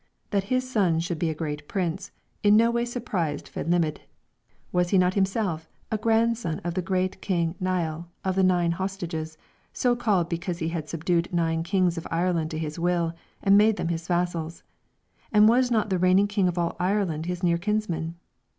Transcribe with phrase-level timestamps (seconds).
[0.31, 2.09] That his son should be a great prince
[2.41, 3.99] in no way surprised Fedhlimidh.
[4.71, 9.37] Was not he himself a grandson of the great king Niall of the Nine Hostages,
[9.73, 13.75] so called because he had subdued nine Kings of Ireland to his will and made
[13.75, 14.63] them his vassals,
[15.31, 18.15] and was not the reigning king of all Ireland his near kinsman?